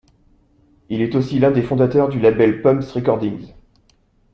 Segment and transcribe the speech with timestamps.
[0.89, 3.51] Il est aussi l'un des fondateurs du label Pumpz Recordings.